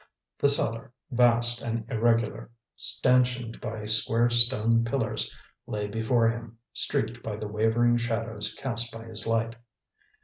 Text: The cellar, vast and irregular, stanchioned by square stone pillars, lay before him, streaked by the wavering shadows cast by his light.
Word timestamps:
The 0.39 0.49
cellar, 0.49 0.93
vast 1.11 1.61
and 1.61 1.85
irregular, 1.87 2.49
stanchioned 2.75 3.61
by 3.61 3.85
square 3.85 4.31
stone 4.31 4.83
pillars, 4.83 5.31
lay 5.67 5.85
before 5.85 6.27
him, 6.27 6.57
streaked 6.73 7.21
by 7.21 7.35
the 7.35 7.47
wavering 7.47 7.97
shadows 7.97 8.55
cast 8.55 8.91
by 8.91 9.03
his 9.05 9.27
light. 9.27 9.57